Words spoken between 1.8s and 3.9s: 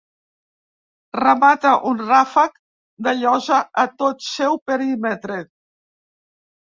un ràfec de llosa a